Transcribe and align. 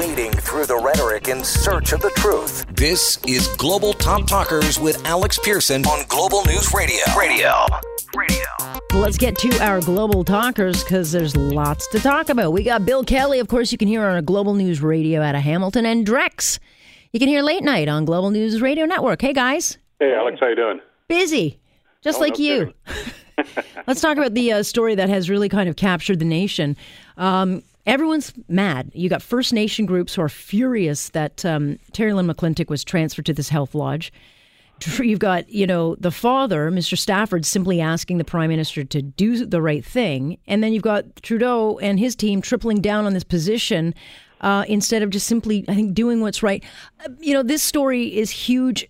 wading 0.00 0.32
through 0.32 0.64
the 0.64 0.78
rhetoric 0.78 1.28
in 1.28 1.44
search 1.44 1.92
of 1.92 2.00
the 2.00 2.08
truth. 2.16 2.64
This 2.70 3.18
is 3.28 3.48
Global 3.58 3.92
Top 3.92 4.26
Talkers 4.26 4.80
with 4.80 5.04
Alex 5.04 5.38
Pearson 5.38 5.84
on 5.84 6.06
Global 6.08 6.42
News 6.46 6.72
Radio. 6.72 7.04
Radio. 7.18 7.66
Radio. 8.16 8.46
Let's 8.94 9.18
get 9.18 9.36
to 9.36 9.62
our 9.62 9.82
global 9.82 10.24
talkers 10.24 10.82
because 10.82 11.12
there's 11.12 11.36
lots 11.36 11.86
to 11.88 12.00
talk 12.00 12.30
about. 12.30 12.54
We 12.54 12.62
got 12.62 12.86
Bill 12.86 13.04
Kelly, 13.04 13.40
of 13.40 13.48
course, 13.48 13.72
you 13.72 13.76
can 13.76 13.88
hear 13.88 14.02
on 14.02 14.16
a 14.16 14.22
Global 14.22 14.54
News 14.54 14.80
Radio 14.80 15.20
out 15.20 15.34
of 15.34 15.42
Hamilton, 15.42 15.84
and 15.84 16.06
Drex. 16.06 16.58
You 17.12 17.20
can 17.20 17.28
hear 17.28 17.42
late 17.42 17.62
night 17.62 17.86
on 17.86 18.06
Global 18.06 18.30
News 18.30 18.62
Radio 18.62 18.86
Network. 18.86 19.20
Hey, 19.20 19.34
guys. 19.34 19.76
Hey, 19.98 20.14
Alex, 20.14 20.38
how 20.40 20.48
you 20.48 20.56
doing? 20.56 20.80
Busy, 21.08 21.60
just 22.00 22.16
oh, 22.16 22.22
like 22.22 22.38
no 22.38 22.44
you. 22.44 22.74
Let's 23.86 24.00
talk 24.00 24.16
about 24.16 24.32
the 24.32 24.52
uh, 24.52 24.62
story 24.62 24.94
that 24.94 25.10
has 25.10 25.28
really 25.28 25.50
kind 25.50 25.68
of 25.68 25.76
captured 25.76 26.20
the 26.20 26.24
nation. 26.24 26.74
Um, 27.18 27.62
everyone's 27.86 28.32
mad. 28.48 28.90
You 28.94 29.08
got 29.08 29.22
First 29.22 29.52
Nation 29.52 29.86
groups 29.86 30.14
who 30.14 30.22
are 30.22 30.28
furious 30.28 31.10
that 31.10 31.44
um, 31.44 31.78
Terri-Lynne 31.92 32.26
McClintic 32.26 32.68
was 32.68 32.84
transferred 32.84 33.26
to 33.26 33.32
this 33.32 33.48
health 33.48 33.74
lodge. 33.74 34.12
You've 34.98 35.18
got, 35.18 35.48
you 35.48 35.66
know, 35.66 35.94
the 35.96 36.10
father, 36.10 36.70
Mr. 36.70 36.96
Stafford, 36.96 37.44
simply 37.44 37.80
asking 37.80 38.18
the 38.18 38.24
prime 38.24 38.48
minister 38.48 38.84
to 38.84 39.02
do 39.02 39.44
the 39.44 39.60
right 39.60 39.84
thing. 39.84 40.38
And 40.46 40.62
then 40.62 40.72
you've 40.72 40.82
got 40.82 41.04
Trudeau 41.22 41.78
and 41.78 41.98
his 41.98 42.16
team 42.16 42.40
tripling 42.40 42.80
down 42.80 43.04
on 43.04 43.12
this 43.12 43.24
position 43.24 43.94
uh, 44.40 44.64
instead 44.68 45.02
of 45.02 45.10
just 45.10 45.26
simply, 45.26 45.64
I 45.68 45.74
think, 45.74 45.92
doing 45.92 46.20
what's 46.20 46.42
right. 46.42 46.64
Uh, 47.04 47.10
you 47.18 47.34
know, 47.34 47.42
this 47.42 47.62
story 47.62 48.16
is 48.16 48.30
huge, 48.30 48.88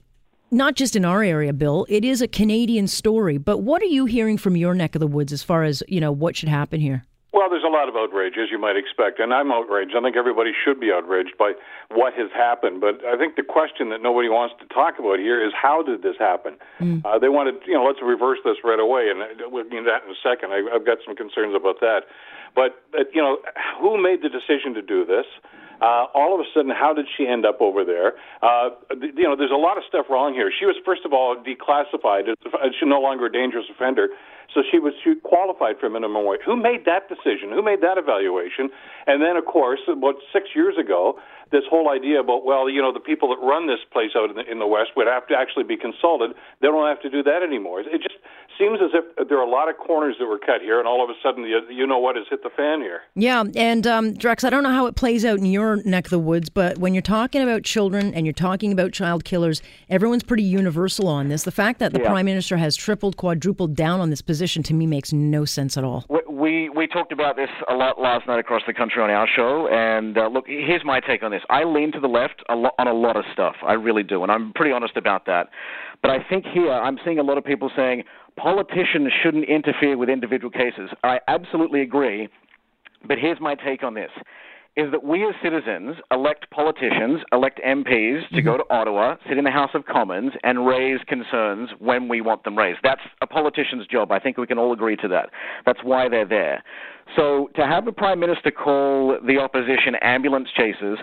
not 0.53 0.77
just 0.77 0.95
in 0.95 1.05
our 1.05 1.25
area, 1.25 1.53
Bill. 1.53 1.87
It 1.89 2.05
is 2.05 2.23
a 2.23 2.29
Canadian 2.29 2.87
story. 2.87 3.37
But 3.37 3.59
what 3.59 3.83
are 3.83 3.87
you 3.87 4.07
hearing 4.07 4.39
from 4.39 4.57
your 4.57 4.75
neck 4.75 4.95
of 4.95 5.01
the 5.01 5.07
woods 5.09 5.33
as 5.33 5.43
far 5.43 5.65
as, 5.65 5.83
you 5.89 6.01
know, 6.01 6.13
what 6.13 6.37
should 6.37 6.49
happen 6.49 6.81
here? 6.81 7.05
Well, 7.33 7.49
there's 7.49 7.63
a 7.63 7.71
lot 7.71 7.89
of 7.89 7.95
outrage, 7.95 8.35
as 8.43 8.51
you 8.51 8.59
might 8.59 8.75
expect, 8.75 9.21
and 9.21 9.33
I'm 9.33 9.53
outraged. 9.53 9.95
I 9.95 10.03
think 10.03 10.17
everybody 10.17 10.51
should 10.51 10.81
be 10.81 10.91
outraged 10.91 11.39
by 11.39 11.53
what 11.95 12.13
has 12.15 12.27
happened. 12.35 12.81
But 12.81 13.05
I 13.07 13.17
think 13.17 13.37
the 13.37 13.47
question 13.47 13.91
that 13.91 14.03
nobody 14.03 14.29
wants 14.29 14.57
to 14.59 14.67
talk 14.67 14.99
about 14.99 15.21
here 15.21 15.39
is 15.39 15.53
how 15.55 15.83
did 15.83 16.03
this 16.03 16.19
happen? 16.19 16.59
Mm. 16.81 17.07
Uh, 17.07 17.19
they 17.21 17.29
wanted, 17.29 17.63
you 17.67 17.75
know, 17.75 17.85
let's 17.85 18.03
reverse 18.03 18.39
this 18.45 18.59
right 18.65 18.81
away, 18.81 19.15
and 19.15 19.23
we'll 19.47 19.63
get 19.63 19.87
that 19.87 20.03
in 20.03 20.11
a 20.11 20.19
second. 20.19 20.51
I, 20.51 20.67
I've 20.75 20.85
got 20.85 20.99
some 21.07 21.15
concerns 21.15 21.55
about 21.55 21.79
that. 21.79 22.11
But, 22.57 22.83
but 22.91 23.15
you 23.15 23.23
know, 23.23 23.39
who 23.81 23.95
made 23.95 24.23
the 24.27 24.29
decision 24.29 24.75
to 24.75 24.83
do 24.83 25.07
this? 25.07 25.27
Uh, 25.81 26.07
all 26.15 26.35
of 26.35 26.41
a 26.41 26.49
sudden, 26.55 26.71
how 26.71 26.93
did 26.93 27.07
she 27.17 27.27
end 27.27 27.47
up 27.47 27.61
over 27.61 27.85
there? 27.85 28.15
Uh, 28.43 28.71
you 29.01 29.25
know, 29.25 29.35
there's 29.37 29.51
a 29.51 29.59
lot 29.59 29.79
of 29.79 29.85
stuff 29.89 30.07
wrong 30.11 30.35
here. 30.35 30.53
She 30.53 30.67
was, 30.67 30.77
first 30.85 31.03
of 31.05 31.13
all, 31.13 31.37
declassified. 31.37 32.29
She's 32.79 32.89
no 32.89 33.01
longer 33.01 33.27
a 33.27 33.33
dangerous 33.33 33.67
offender. 33.73 34.09
So 34.55 34.63
she 34.67 34.79
was 34.79 34.93
she 35.05 35.15
qualified 35.23 35.79
for 35.79 35.89
minimum 35.89 36.27
wage. 36.27 36.41
Who 36.45 36.57
made 36.57 36.85
that 36.85 37.09
decision? 37.09 37.55
Who 37.55 37.63
made 37.63 37.81
that 37.83 37.99
evaluation? 37.99 38.69
And 39.07 39.23
then, 39.23 39.37
of 39.37 39.47
course, 39.47 39.81
about 39.87 40.17
six 40.33 40.51
years 40.55 40.75
ago, 40.75 41.19
this 41.53 41.63
whole 41.71 41.89
idea 41.89 42.21
about 42.21 42.45
well, 42.45 42.69
you 42.69 42.83
know, 42.83 42.93
the 42.93 43.03
people 43.03 43.31
that 43.31 43.39
run 43.39 43.67
this 43.67 43.79
place 43.93 44.11
out 44.19 44.31
in 44.31 44.37
the, 44.37 44.45
in 44.51 44.59
the 44.59 44.67
West 44.67 44.99
would 44.99 45.07
have 45.07 45.27
to 45.29 45.35
actually 45.39 45.65
be 45.65 45.77
consulted. 45.77 46.35
They 46.61 46.67
don't 46.67 46.87
have 46.87 47.01
to 47.03 47.11
do 47.11 47.23
that 47.23 47.43
anymore. 47.47 47.81
It 47.81 48.03
just 48.03 48.19
seems 48.61 48.79
as 48.83 48.91
if 48.93 49.29
there 49.29 49.39
are 49.39 49.47
a 49.47 49.51
lot 49.51 49.69
of 49.69 49.77
corners 49.79 50.17
that 50.21 50.27
were 50.27 50.39
cut 50.39 50.61
here, 50.61 50.79
and 50.79 50.87
all 50.87 51.03
of 51.03 51.09
a 51.09 51.15
sudden, 51.23 51.45
you, 51.45 51.61
you 51.71 51.87
know 51.87 51.99
what 51.99 52.17
has 52.17 52.27
hit 52.29 52.43
the 52.43 52.51
fan 52.51 52.81
here. 52.81 53.01
Yeah, 53.15 53.45
and 53.57 53.87
um, 53.87 54.15
Drex, 54.15 54.45
I 54.45 54.51
don't 54.51 54.63
know 54.63 54.73
how 54.73 54.87
it 54.87 54.95
plays 54.95 55.25
out 55.25 55.39
in 55.39 55.47
your 55.47 55.83
neck 55.85 56.07
of 56.07 56.11
the 56.11 56.19
woods, 56.19 56.51
but 56.51 56.79
when 56.79 56.95
you're 56.95 57.03
talking 57.03 57.43
about 57.43 57.65
children 57.65 58.13
and 58.15 58.27
you're 58.27 58.33
talking 58.33 58.73
about 58.73 58.93
child 58.93 59.25
killers, 59.25 59.63
everyone's 59.89 60.23
pretty 60.23 60.43
universal 60.43 61.09
on 61.09 61.29
this. 61.29 61.45
The 61.45 61.51
fact 61.51 61.79
that 61.79 61.93
the 61.93 62.01
yeah. 62.01 62.09
prime 62.09 62.27
minister 62.27 62.59
has 62.59 62.77
tripled, 62.77 63.17
quadrupled 63.17 63.75
down 63.75 64.01
on 64.01 64.11
this 64.11 64.23
position 64.23 64.63
to 64.65 64.75
me 64.75 64.87
makes 64.87 65.13
no 65.13 65.45
sense 65.45 65.77
at 65.77 65.85
all. 65.85 66.05
We 66.29 66.69
we 66.69 66.87
talked 66.87 67.13
about 67.13 67.37
this 67.37 67.51
a 67.69 67.75
lot 67.75 68.01
last 68.01 68.27
night 68.27 68.39
across 68.39 68.63
the 68.67 68.75
country 68.75 69.03
on 69.03 69.11
our 69.11 69.29
show, 69.29 69.69
and 69.69 70.17
uh, 70.17 70.29
look, 70.29 70.47
here's 70.47 70.85
my 70.85 71.01
take 71.01 71.23
on 71.23 71.31
this. 71.31 71.43
I 71.51 71.65
lean 71.65 71.93
to 71.93 72.01
the 72.01 72.09
left 72.09 72.43
a 72.49 72.57
lot, 72.57 72.75
on 72.79 72.87
a 72.87 72.95
lot 72.95 73.17
of 73.17 73.25
stuff. 73.33 73.57
I 73.63 73.75
really 73.75 74.03
do, 74.03 74.23
and 74.23 74.33
I'm 74.33 74.53
pretty 74.53 74.73
honest 74.73 74.97
about 74.97 75.27
that. 75.27 75.49
But 76.03 76.11
I 76.11 76.19
think 76.29 76.47
here 76.47 76.73
I'm 76.73 76.99
seeing 77.05 77.19
a 77.19 77.23
lot 77.23 77.37
of 77.37 77.45
people 77.45 77.71
saying 77.77 78.05
politicians 78.41 79.13
shouldn't 79.23 79.49
interfere 79.49 79.97
with 79.97 80.09
individual 80.09 80.51
cases. 80.51 80.91
I 81.05 81.21
absolutely 81.29 81.83
agree, 81.83 82.29
but 83.07 83.19
here's 83.19 83.41
my 83.41 83.55
take 83.55 83.83
on 83.83 83.95
this 83.95 84.11
is 84.77 84.91
that 84.93 85.03
we 85.03 85.27
as 85.27 85.35
citizens 85.43 85.97
elect 86.13 86.49
politicians, 86.51 87.21
elect 87.33 87.61
MPs 87.67 87.85
to 88.29 88.37
mm-hmm. 88.37 88.45
go 88.45 88.57
to 88.57 88.65
Ottawa, 88.71 89.17
sit 89.29 89.37
in 89.37 89.45
the 89.45 89.51
House 89.51 89.71
of 89.75 89.85
Commons, 89.85 90.33
and 90.45 90.65
raise 90.65 91.01
concerns 91.09 91.71
when 91.81 92.09
we 92.09 92.21
want 92.21 92.45
them 92.45 92.57
raised. 92.57 92.79
That's 92.85 93.01
a 93.21 93.27
politician's 93.27 93.87
job. 93.89 94.13
I 94.13 94.21
think 94.21 94.39
we 94.39 94.47
can 94.47 94.59
all 94.59 94.73
agree 94.73 94.97
to 94.97 95.09
that. 95.09 95.31
That's 95.67 95.81
why 95.83 96.09
they're 96.09 96.25
there. 96.25 96.63
So 97.17 97.51
to 97.57 97.67
have 97.67 97.85
the 97.85 97.93
Prime 97.93 98.21
Minister 98.21 98.53
call 98.53 99.19
the 99.27 99.39
opposition 99.39 99.97
ambulance 100.03 100.49
chasers 100.57 101.01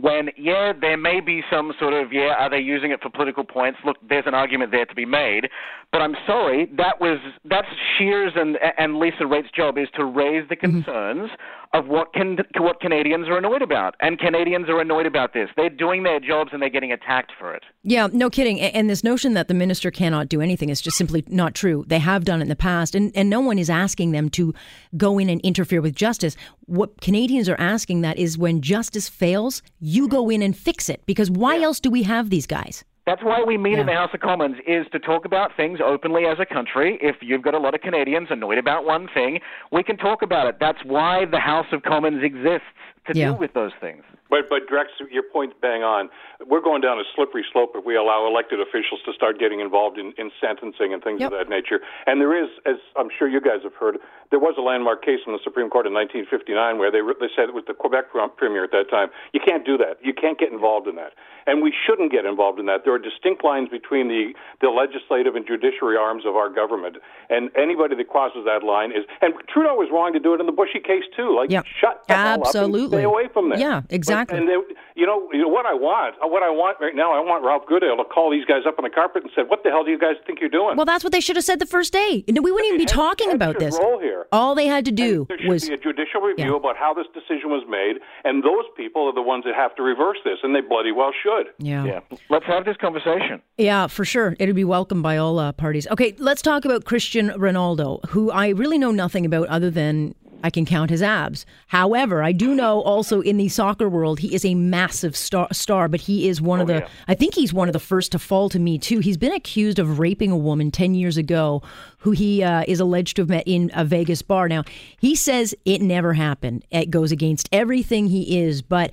when, 0.00 0.30
yeah, 0.36 0.72
there 0.78 0.96
may 0.96 1.20
be 1.20 1.42
some 1.50 1.72
sort 1.78 1.94
of, 1.94 2.12
yeah, 2.12 2.34
are 2.38 2.50
they 2.50 2.58
using 2.58 2.90
it 2.90 3.00
for 3.02 3.10
political 3.10 3.44
points? 3.44 3.78
Look, 3.84 3.96
there's 4.08 4.26
an 4.26 4.34
argument 4.34 4.72
there 4.72 4.86
to 4.86 4.94
be 4.94 5.04
made. 5.04 5.48
But 5.92 6.02
I'm 6.02 6.16
sorry, 6.26 6.70
that 6.76 7.00
was, 7.00 7.18
that's 7.44 7.68
Scheer's 7.96 8.32
and, 8.36 8.58
and 8.78 8.98
Lisa 8.98 9.26
Raitt's 9.26 9.50
job 9.54 9.78
is 9.78 9.88
to 9.94 10.04
raise 10.04 10.48
the 10.48 10.56
mm-hmm. 10.56 10.82
concerns. 10.82 11.30
Of 11.76 11.88
what, 11.88 12.14
can, 12.14 12.38
what 12.56 12.80
Canadians 12.80 13.28
are 13.28 13.36
annoyed 13.36 13.60
about. 13.60 13.94
And 14.00 14.18
Canadians 14.18 14.68
are 14.70 14.80
annoyed 14.80 15.04
about 15.04 15.34
this. 15.34 15.50
They're 15.56 15.68
doing 15.68 16.04
their 16.04 16.18
jobs 16.18 16.50
and 16.52 16.62
they're 16.62 16.70
getting 16.70 16.90
attacked 16.90 17.32
for 17.38 17.54
it. 17.54 17.64
Yeah, 17.82 18.08
no 18.10 18.30
kidding. 18.30 18.58
And 18.60 18.88
this 18.88 19.04
notion 19.04 19.34
that 19.34 19.48
the 19.48 19.54
minister 19.54 19.90
cannot 19.90 20.30
do 20.30 20.40
anything 20.40 20.70
is 20.70 20.80
just 20.80 20.96
simply 20.96 21.22
not 21.28 21.54
true. 21.54 21.84
They 21.86 21.98
have 21.98 22.24
done 22.24 22.40
it 22.40 22.44
in 22.44 22.48
the 22.48 22.56
past, 22.56 22.94
and, 22.94 23.12
and 23.14 23.28
no 23.28 23.40
one 23.40 23.58
is 23.58 23.68
asking 23.68 24.12
them 24.12 24.30
to 24.30 24.54
go 24.96 25.18
in 25.18 25.28
and 25.28 25.40
interfere 25.42 25.82
with 25.82 25.94
justice. 25.94 26.34
What 26.64 27.00
Canadians 27.02 27.48
are 27.48 27.60
asking 27.60 28.00
that 28.00 28.18
is 28.18 28.38
when 28.38 28.62
justice 28.62 29.08
fails, 29.08 29.62
you 29.78 30.08
go 30.08 30.30
in 30.30 30.40
and 30.40 30.56
fix 30.56 30.88
it. 30.88 31.04
Because 31.04 31.30
why 31.30 31.56
yeah. 31.56 31.66
else 31.66 31.78
do 31.78 31.90
we 31.90 32.04
have 32.04 32.30
these 32.30 32.46
guys? 32.46 32.84
That's 33.06 33.22
why 33.22 33.44
we 33.46 33.56
meet 33.56 33.74
yeah. 33.74 33.82
in 33.82 33.86
the 33.86 33.92
House 33.92 34.10
of 34.14 34.20
Commons 34.20 34.56
is 34.66 34.84
to 34.90 34.98
talk 34.98 35.24
about 35.24 35.52
things 35.56 35.78
openly 35.84 36.24
as 36.24 36.38
a 36.40 36.46
country. 36.46 36.98
If 37.00 37.16
you've 37.20 37.42
got 37.42 37.54
a 37.54 37.58
lot 37.58 37.72
of 37.72 37.80
Canadians 37.80 38.28
annoyed 38.30 38.58
about 38.58 38.84
one 38.84 39.06
thing, 39.14 39.38
we 39.70 39.84
can 39.84 39.96
talk 39.96 40.22
about 40.22 40.48
it. 40.48 40.56
That's 40.58 40.84
why 40.84 41.24
the 41.24 41.38
House 41.38 41.66
of 41.70 41.82
Commons 41.82 42.24
exists 42.24 42.66
to 43.08 43.18
yeah. 43.18 43.26
deal 43.26 43.38
with 43.38 43.52
those 43.54 43.72
things. 43.80 44.02
But 44.28 44.48
but 44.48 44.66
Drex, 44.66 44.86
your 45.10 45.22
point's 45.22 45.54
bang 45.60 45.82
on. 45.82 46.08
We're 46.46 46.60
going 46.60 46.82
down 46.82 46.98
a 46.98 47.04
slippery 47.14 47.44
slope 47.52 47.72
if 47.74 47.84
we 47.84 47.96
allow 47.96 48.26
elected 48.26 48.60
officials 48.60 49.00
to 49.06 49.12
start 49.12 49.38
getting 49.38 49.60
involved 49.60 49.98
in, 49.98 50.12
in 50.18 50.30
sentencing 50.40 50.92
and 50.92 51.02
things 51.02 51.20
yep. 51.20 51.32
of 51.32 51.38
that 51.38 51.48
nature. 51.48 51.80
And 52.06 52.20
there 52.20 52.34
is, 52.34 52.50
as 52.66 52.76
I'm 52.96 53.08
sure 53.16 53.28
you 53.28 53.40
guys 53.40 53.62
have 53.62 53.74
heard, 53.74 53.98
there 54.30 54.40
was 54.40 54.54
a 54.58 54.62
landmark 54.62 55.04
case 55.04 55.20
in 55.26 55.32
the 55.32 55.38
Supreme 55.42 55.70
Court 55.70 55.86
in 55.86 55.94
1959 55.94 56.78
where 56.78 56.90
they 56.90 57.00
they 57.20 57.30
said 57.34 57.48
it 57.48 57.54
was 57.54 57.64
the 57.66 57.74
Quebec 57.74 58.10
premier 58.36 58.64
at 58.64 58.72
that 58.72 58.90
time. 58.90 59.08
You 59.32 59.40
can't 59.40 59.64
do 59.64 59.78
that. 59.78 60.02
You 60.02 60.12
can't 60.12 60.38
get 60.38 60.50
involved 60.50 60.88
in 60.88 60.96
that, 60.96 61.14
and 61.46 61.62
we 61.62 61.72
shouldn't 61.72 62.10
get 62.10 62.26
involved 62.26 62.58
in 62.58 62.66
that. 62.66 62.82
There 62.84 62.94
are 62.94 62.98
distinct 62.98 63.44
lines 63.44 63.68
between 63.68 64.08
the 64.08 64.34
the 64.60 64.70
legislative 64.70 65.36
and 65.36 65.46
judiciary 65.46 65.96
arms 65.96 66.26
of 66.26 66.34
our 66.34 66.50
government, 66.50 66.98
and 67.30 67.50
anybody 67.56 67.94
that 67.94 68.08
crosses 68.08 68.42
that 68.44 68.66
line 68.66 68.90
is. 68.90 69.06
And 69.22 69.34
Trudeau 69.46 69.74
was 69.78 69.88
wrong 69.92 70.12
to 70.12 70.20
do 70.20 70.34
it 70.34 70.40
in 70.40 70.46
the 70.46 70.52
Boushie 70.52 70.82
case 70.82 71.06
too. 71.14 71.34
Like 71.34 71.50
yep. 71.50 71.64
shut 71.80 72.02
the 72.08 72.14
Absolutely. 72.14 72.95
Hell 73.00 73.10
stay 73.10 73.22
away 73.24 73.28
from 73.32 73.50
that. 73.50 73.58
Yeah, 73.58 73.82
exactly. 73.90 74.38
But, 74.38 74.40
and 74.40 74.48
they, 74.48 74.74
you 74.94 75.06
know, 75.06 75.28
you 75.32 75.42
know 75.42 75.48
what 75.48 75.66
I 75.66 75.74
want. 75.74 76.16
What 76.20 76.42
I 76.42 76.50
want 76.50 76.78
right 76.80 76.94
now, 76.94 77.12
I 77.12 77.20
want 77.20 77.44
Ralph 77.44 77.66
Goodale 77.68 77.96
to 77.96 78.04
call 78.04 78.30
these 78.30 78.44
guys 78.44 78.62
up 78.66 78.78
on 78.78 78.84
the 78.84 78.90
carpet 78.90 79.22
and 79.22 79.30
said, 79.34 79.48
"What 79.48 79.62
the 79.62 79.70
hell 79.70 79.84
do 79.84 79.90
you 79.90 79.98
guys 79.98 80.16
think 80.26 80.40
you're 80.40 80.50
doing?" 80.50 80.76
Well, 80.76 80.86
that's 80.86 81.04
what 81.04 81.12
they 81.12 81.20
should 81.20 81.36
have 81.36 81.44
said 81.44 81.58
the 81.58 81.66
first 81.66 81.92
day. 81.92 82.24
We 82.26 82.40
wouldn't 82.40 82.66
even 82.66 82.78
be 82.78 82.86
talking 82.86 83.30
about 83.30 83.58
this. 83.58 83.78
Role 83.78 84.00
here. 84.00 84.26
All 84.32 84.54
they 84.54 84.66
had 84.66 84.84
to 84.86 84.92
do 84.92 85.26
there 85.28 85.38
was 85.48 85.68
be 85.68 85.74
a 85.74 85.76
judicial 85.76 86.20
review 86.20 86.52
yeah. 86.52 86.56
about 86.56 86.76
how 86.76 86.94
this 86.94 87.06
decision 87.14 87.50
was 87.50 87.64
made, 87.68 88.00
and 88.24 88.42
those 88.42 88.64
people 88.76 89.06
are 89.06 89.14
the 89.14 89.22
ones 89.22 89.44
that 89.44 89.54
have 89.54 89.74
to 89.76 89.82
reverse 89.82 90.18
this, 90.24 90.38
and 90.42 90.54
they 90.54 90.60
bloody 90.60 90.92
well 90.92 91.12
should. 91.22 91.46
Yeah. 91.58 91.84
Yeah. 91.84 92.00
Let's 92.30 92.46
have 92.46 92.64
this 92.64 92.76
conversation. 92.76 93.42
Yeah, 93.58 93.86
for 93.86 94.04
sure. 94.04 94.36
It'd 94.38 94.54
be 94.54 94.64
welcomed 94.64 95.02
by 95.02 95.16
all 95.16 95.38
uh, 95.38 95.52
parties. 95.52 95.86
Okay, 95.88 96.14
let's 96.18 96.42
talk 96.42 96.64
about 96.64 96.84
Cristiano 96.84 97.36
Ronaldo, 97.36 98.04
who 98.08 98.30
I 98.30 98.48
really 98.48 98.78
know 98.78 98.90
nothing 98.90 99.24
about 99.26 99.48
other 99.48 99.70
than 99.70 100.14
I 100.46 100.50
can 100.50 100.64
count 100.64 100.90
his 100.90 101.02
abs. 101.02 101.44
However, 101.66 102.22
I 102.22 102.30
do 102.30 102.54
know 102.54 102.80
also 102.82 103.20
in 103.20 103.36
the 103.36 103.48
soccer 103.48 103.88
world, 103.88 104.20
he 104.20 104.32
is 104.32 104.44
a 104.44 104.54
massive 104.54 105.16
star, 105.16 105.48
star 105.50 105.88
but 105.88 106.02
he 106.02 106.28
is 106.28 106.40
one 106.40 106.60
oh, 106.60 106.62
of 106.62 106.68
the, 106.68 106.74
yeah. 106.74 106.88
I 107.08 107.16
think 107.16 107.34
he's 107.34 107.52
one 107.52 107.68
of 107.68 107.72
the 107.72 107.80
first 107.80 108.12
to 108.12 108.20
fall 108.20 108.48
to 108.50 108.60
me, 108.60 108.78
too. 108.78 109.00
He's 109.00 109.16
been 109.16 109.32
accused 109.32 109.80
of 109.80 109.98
raping 109.98 110.30
a 110.30 110.36
woman 110.36 110.70
10 110.70 110.94
years 110.94 111.16
ago 111.16 111.62
who 111.98 112.12
he 112.12 112.44
uh, 112.44 112.62
is 112.68 112.78
alleged 112.78 113.16
to 113.16 113.22
have 113.22 113.28
met 113.28 113.42
in 113.44 113.72
a 113.74 113.84
Vegas 113.84 114.22
bar. 114.22 114.48
Now, 114.48 114.62
he 115.00 115.16
says 115.16 115.52
it 115.64 115.82
never 115.82 116.12
happened. 116.12 116.64
It 116.70 116.90
goes 116.90 117.10
against 117.10 117.48
everything 117.50 118.06
he 118.06 118.38
is, 118.38 118.62
but 118.62 118.92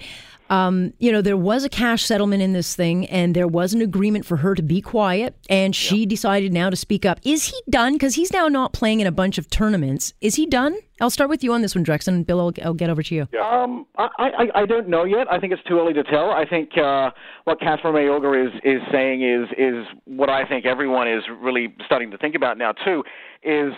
um, 0.54 0.94
you 1.00 1.12
know, 1.12 1.22
there 1.22 1.38
was 1.38 1.64
a 1.64 1.70
cash 1.70 2.04
settlement 2.04 2.44
in 2.44 2.54
this 2.54 2.76
thing, 2.76 3.08
and 3.08 3.36
there 3.36 3.48
was 3.48 3.74
an 3.74 3.82
agreement 3.82 4.24
for 4.24 4.38
her 4.38 4.54
to 4.54 4.62
be 4.62 4.82
quiet, 4.82 5.36
and 5.50 5.76
she 5.76 6.02
yeah. 6.02 6.06
decided 6.06 6.54
now 6.54 6.70
to 6.70 6.76
speak 6.76 7.06
up. 7.06 7.20
Is 7.24 7.48
he 7.48 7.60
done? 7.70 7.94
Because 7.94 8.14
he's 8.14 8.32
now 8.32 8.48
not 8.48 8.72
playing 8.72 9.00
in 9.00 9.08
a 9.08 9.12
bunch 9.12 9.40
of 9.40 9.50
tournaments. 9.50 10.14
Is 10.22 10.36
he 10.36 10.46
done? 10.46 10.78
I'll 11.02 11.10
start 11.10 11.32
with 11.32 11.44
you 11.44 11.54
on 11.54 11.64
this 11.64 11.74
one, 11.74 11.84
Drexen. 11.84 12.26
Bill, 12.26 12.40
I'll, 12.40 12.54
I'll, 12.64 12.74
get 12.76 12.92
over 12.92 13.02
to 13.02 13.16
you. 13.16 13.28
Yeah. 13.34 13.42
Um, 13.42 13.88
I, 13.98 14.08
I, 14.20 14.62
I, 14.62 14.66
don't 14.68 14.88
know 14.88 15.06
yet. 15.06 15.26
I 15.30 15.40
think 15.40 15.54
it's 15.54 15.64
too 15.64 15.80
early 15.80 15.94
to 15.94 16.04
tell. 16.04 16.30
I 16.30 16.46
think 16.48 16.78
uh, 16.78 17.10
what 17.46 17.60
Kathryn 17.60 17.94
Mayorga 17.94 18.48
is, 18.48 18.54
is 18.64 18.82
saying 18.92 19.24
is 19.24 19.50
is 19.58 19.86
what 20.06 20.30
I 20.30 20.48
think 20.48 20.66
everyone 20.66 21.08
is 21.08 21.24
really 21.42 21.74
starting 21.86 22.12
to 22.12 22.18
think 22.18 22.36
about 22.36 22.60
now 22.60 22.74
too. 22.74 23.04
Is 23.42 23.74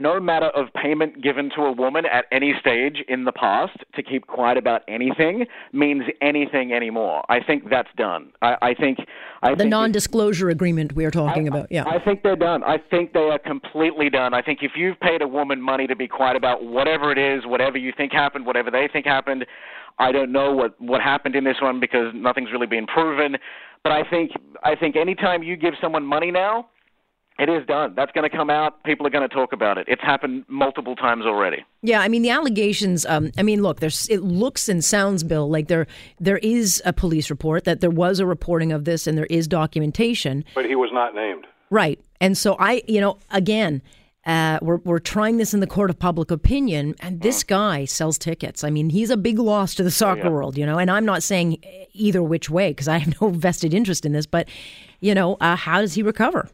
no 0.00 0.18
matter 0.18 0.46
of 0.46 0.72
payment 0.72 1.22
given 1.22 1.50
to 1.54 1.62
a 1.62 1.72
woman 1.72 2.04
at 2.06 2.24
any 2.32 2.54
stage 2.58 3.04
in 3.06 3.24
the 3.24 3.32
past 3.32 3.76
to 3.94 4.02
keep 4.02 4.26
quiet 4.26 4.56
about 4.56 4.82
anything 4.88 5.44
means 5.72 6.04
anything 6.22 6.72
anymore. 6.72 7.22
I 7.28 7.40
think 7.40 7.68
that's 7.68 7.90
done. 7.96 8.32
I, 8.40 8.56
I 8.62 8.74
think 8.74 8.98
I 9.42 9.50
the 9.50 9.56
think 9.56 9.70
non-disclosure 9.70 10.48
agreement 10.48 10.94
we 10.94 11.04
are 11.04 11.10
talking 11.10 11.46
I, 11.46 11.48
about. 11.48 11.70
Yeah, 11.70 11.84
I 11.86 12.02
think 12.02 12.22
they're 12.22 12.34
done. 12.34 12.64
I 12.64 12.78
think 12.78 13.12
they 13.12 13.28
are 13.28 13.38
completely 13.38 14.08
done. 14.08 14.32
I 14.32 14.40
think 14.40 14.60
if 14.62 14.72
you've 14.74 14.98
paid 15.00 15.20
a 15.20 15.28
woman 15.28 15.60
money 15.60 15.86
to 15.86 15.94
be 15.94 16.08
quiet 16.08 16.36
about 16.36 16.64
whatever 16.64 17.12
it 17.12 17.18
is, 17.18 17.46
whatever 17.46 17.76
you 17.76 17.92
think 17.94 18.12
happened, 18.12 18.46
whatever 18.46 18.70
they 18.70 18.88
think 18.90 19.04
happened, 19.04 19.44
I 19.98 20.12
don't 20.12 20.32
know 20.32 20.52
what 20.52 20.80
what 20.80 21.02
happened 21.02 21.36
in 21.36 21.44
this 21.44 21.60
one 21.60 21.78
because 21.78 22.12
nothing's 22.14 22.52
really 22.52 22.66
been 22.66 22.86
proven. 22.86 23.36
But 23.82 23.92
I 23.92 24.08
think 24.08 24.32
I 24.64 24.74
think 24.74 24.96
anytime 24.96 25.42
you 25.42 25.56
give 25.56 25.74
someone 25.80 26.06
money 26.06 26.30
now 26.30 26.68
it 27.40 27.48
is 27.48 27.64
done. 27.66 27.94
That's 27.96 28.12
going 28.12 28.28
to 28.28 28.36
come 28.36 28.50
out. 28.50 28.82
People 28.84 29.06
are 29.06 29.10
going 29.10 29.26
to 29.26 29.34
talk 29.34 29.54
about 29.54 29.78
it. 29.78 29.86
It's 29.88 30.02
happened 30.02 30.44
multiple 30.46 30.94
times 30.94 31.24
already. 31.24 31.64
Yeah, 31.82 32.00
I 32.00 32.08
mean 32.08 32.20
the 32.20 32.28
allegations. 32.28 33.06
Um, 33.06 33.32
I 33.38 33.42
mean, 33.42 33.62
look, 33.62 33.80
there's 33.80 34.08
it 34.08 34.22
looks 34.22 34.68
and 34.68 34.84
sounds, 34.84 35.24
Bill, 35.24 35.48
like 35.48 35.68
there 35.68 35.86
there 36.18 36.38
is 36.38 36.82
a 36.84 36.92
police 36.92 37.30
report 37.30 37.64
that 37.64 37.80
there 37.80 37.90
was 37.90 38.20
a 38.20 38.26
reporting 38.26 38.72
of 38.72 38.84
this 38.84 39.06
and 39.06 39.16
there 39.16 39.26
is 39.26 39.48
documentation. 39.48 40.44
But 40.54 40.66
he 40.66 40.74
was 40.74 40.90
not 40.92 41.14
named. 41.14 41.46
Right, 41.70 41.98
and 42.20 42.36
so 42.36 42.56
I, 42.58 42.82
you 42.86 43.00
know, 43.00 43.18
again. 43.30 43.82
Uh, 44.26 44.58
we're 44.60 44.76
we're 44.84 44.98
trying 44.98 45.38
this 45.38 45.54
in 45.54 45.60
the 45.60 45.66
court 45.66 45.88
of 45.88 45.98
public 45.98 46.30
opinion, 46.30 46.94
and 47.00 47.22
this 47.22 47.42
guy 47.42 47.86
sells 47.86 48.18
tickets. 48.18 48.62
I 48.62 48.68
mean, 48.68 48.90
he's 48.90 49.08
a 49.08 49.16
big 49.16 49.38
loss 49.38 49.74
to 49.76 49.82
the 49.82 49.90
soccer 49.90 50.24
yeah. 50.24 50.28
world, 50.28 50.58
you 50.58 50.66
know. 50.66 50.76
And 50.76 50.90
I'm 50.90 51.06
not 51.06 51.22
saying 51.22 51.56
either 51.94 52.22
which 52.22 52.50
way 52.50 52.72
because 52.72 52.86
I 52.86 52.98
have 52.98 53.18
no 53.18 53.28
vested 53.30 53.72
interest 53.72 54.04
in 54.04 54.12
this, 54.12 54.26
but 54.26 54.46
you 55.00 55.14
know, 55.14 55.38
uh, 55.40 55.56
how 55.56 55.80
does 55.80 55.94
he 55.94 56.02
recover? 56.02 56.50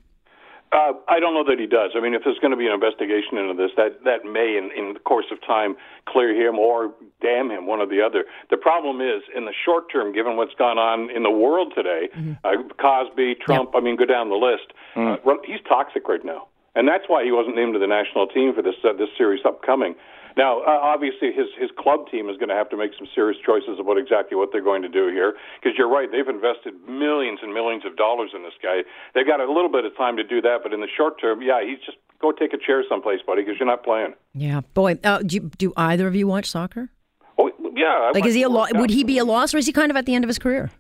Uh, 0.73 0.93
I 1.09 1.21
don't 1.21 1.33
know 1.33 1.45
that 1.45 1.61
he 1.61 1.67
does. 1.67 1.93
I 1.95 2.01
mean, 2.01 2.13
if 2.13 2.23
there's 2.25 2.39
going 2.39 2.51
to 2.51 2.57
be 2.57 2.67
an 2.67 2.75
investigation 2.75 3.39
into 3.39 3.55
this, 3.55 3.71
that 3.77 4.03
that 4.05 4.25
may, 4.25 4.59
in, 4.59 4.71
in 4.77 4.95
the 4.95 5.01
course 5.01 5.27
of 5.31 5.41
time, 5.47 5.77
clear 6.09 6.35
him 6.35 6.59
or 6.59 6.93
damn 7.23 7.51
him, 7.51 7.67
one 7.67 7.79
or 7.79 7.87
the 7.87 8.03
other. 8.03 8.25
The 8.51 8.57
problem 8.57 9.01
is, 9.01 9.23
in 9.35 9.45
the 9.45 9.55
short 9.65 9.91
term, 9.93 10.13
given 10.13 10.37
what's 10.37 10.55
gone 10.55 10.77
on 10.77 11.09
in 11.11 11.23
the 11.23 11.31
world 11.31 11.73
today, 11.75 12.09
mm-hmm. 12.11 12.35
uh, 12.43 12.67
Cosby, 12.83 13.37
Trump, 13.41 13.71
yep. 13.73 13.81
I 13.81 13.85
mean, 13.85 13.97
go 13.97 14.05
down 14.05 14.29
the 14.29 14.35
list. 14.35 14.75
Mm. 14.97 15.25
Uh, 15.25 15.35
he's 15.47 15.63
toxic 15.69 16.09
right 16.09 16.25
now, 16.25 16.49
and 16.75 16.89
that's 16.89 17.05
why 17.07 17.23
he 17.23 17.31
wasn't 17.31 17.55
named 17.55 17.75
to 17.75 17.79
the 17.79 17.87
national 17.87 18.27
team 18.27 18.53
for 18.53 18.63
this 18.63 18.75
uh, 18.83 18.93
this 18.93 19.09
series 19.17 19.45
upcoming. 19.47 19.95
Now, 20.37 20.61
uh, 20.61 20.79
obviously, 20.83 21.33
his 21.33 21.47
his 21.59 21.71
club 21.79 22.11
team 22.11 22.29
is 22.29 22.37
going 22.37 22.51
to 22.51 22.55
have 22.55 22.69
to 22.71 22.77
make 22.77 22.93
some 22.99 23.09
serious 23.15 23.41
choices 23.45 23.81
about 23.81 23.97
exactly 23.97 24.37
what 24.37 24.51
they're 24.53 24.63
going 24.65 24.83
to 24.83 24.89
do 24.89 25.09
here. 25.09 25.35
Because 25.61 25.79
you're 25.79 25.89
right, 25.89 26.13
they've 26.13 26.29
invested 26.29 26.75
millions 26.87 27.41
and 27.43 27.55
millions 27.55 27.85
of 27.87 27.97
dollars 27.97 28.31
in 28.37 28.43
this 28.43 28.53
guy. 28.63 28.85
They've 29.15 29.27
got 29.27 29.41
a 29.41 29.51
little 29.51 29.73
bit 29.73 29.87
of 29.87 29.97
time 29.97 30.17
to 30.19 30.25
do 30.25 30.43
that, 30.43 30.59
but 30.63 30.75
in 30.75 30.81
the 30.81 30.89
short 30.95 31.19
term, 31.21 31.41
yeah, 31.41 31.65
he's 31.65 31.79
just 31.85 31.97
go 32.21 32.33
take 32.33 32.53
a 32.53 32.59
chair 32.59 32.85
someplace, 32.89 33.21
buddy, 33.27 33.43
because 33.43 33.59
you're 33.59 33.67
not 33.67 33.83
playing. 33.83 34.13
Yeah, 34.35 34.61
boy. 34.75 34.99
Uh, 35.03 35.21
do 35.21 35.37
you, 35.37 35.51
do 35.57 35.73
either 35.77 36.07
of 36.07 36.15
you 36.15 36.27
watch 36.27 36.51
soccer? 36.51 36.91
Oh, 37.39 37.51
yeah. 37.75 37.87
I 37.87 38.11
like, 38.13 38.27
is 38.27 38.35
he 38.35 38.43
a 38.43 38.49
lo- 38.51 38.67
would 38.75 38.91
he 38.91 39.05
be 39.05 39.17
a 39.17 39.25
loss, 39.25 39.55
or 39.55 39.59
is 39.59 39.67
he 39.67 39.73
kind 39.73 39.91
of 39.91 39.97
at 39.97 40.05
the 40.05 40.15
end 40.15 40.25
of 40.25 40.29
his 40.29 40.39
career? 40.39 40.71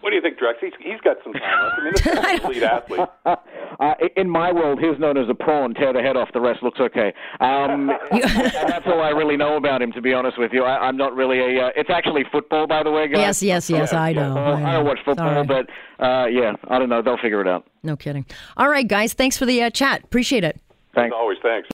What 0.00 0.10
do 0.10 0.16
you 0.16 0.22
think, 0.22 0.38
Drex? 0.38 0.54
He's, 0.60 0.72
he's 0.80 1.00
got 1.02 1.18
some 1.22 1.34
time 1.34 1.62
left. 1.62 1.78
I 1.78 1.84
mean, 1.84 1.92
this 1.92 2.06
is 2.56 2.62
an 2.62 2.64
athlete. 2.70 3.08
Uh, 3.80 3.94
in 4.16 4.28
my 4.28 4.52
world, 4.52 4.78
he's 4.78 4.98
known 4.98 5.16
as 5.16 5.28
a 5.30 5.34
prawn. 5.34 5.72
Tear 5.72 5.94
the 5.94 6.02
head 6.02 6.16
off. 6.16 6.28
The 6.34 6.40
rest 6.40 6.62
looks 6.62 6.78
okay. 6.80 7.14
Um, 7.40 7.90
that's 8.12 8.86
all 8.86 9.00
I 9.00 9.08
really 9.08 9.38
know 9.38 9.56
about 9.56 9.80
him, 9.80 9.90
to 9.92 10.02
be 10.02 10.12
honest 10.12 10.38
with 10.38 10.52
you. 10.52 10.64
I, 10.64 10.88
am 10.88 10.98
not 10.98 11.14
really 11.14 11.38
a. 11.38 11.66
Uh, 11.66 11.70
it's 11.76 11.88
actually 11.88 12.24
football, 12.30 12.66
by 12.66 12.82
the 12.82 12.90
way, 12.90 13.08
guys. 13.08 13.42
Yes, 13.42 13.42
yes, 13.42 13.70
yes. 13.70 13.92
I 13.94 14.12
know. 14.12 14.36
Uh, 14.36 14.40
I, 14.40 14.60
know. 14.60 14.66
I 14.66 14.72
don't 14.74 14.86
watch 14.86 14.98
football, 15.04 15.44
but 15.44 15.66
uh, 16.04 16.26
yeah, 16.26 16.52
I 16.68 16.78
don't 16.78 16.90
know. 16.90 17.00
They'll 17.00 17.16
figure 17.16 17.40
it 17.40 17.48
out. 17.48 17.66
No 17.82 17.96
kidding. 17.96 18.26
All 18.58 18.68
right, 18.68 18.86
guys. 18.86 19.14
Thanks 19.14 19.38
for 19.38 19.46
the 19.46 19.62
uh, 19.62 19.70
chat. 19.70 20.04
Appreciate 20.04 20.44
it. 20.44 20.60
Thanks. 20.94 21.14
As 21.14 21.18
always, 21.18 21.38
thanks. 21.42 21.68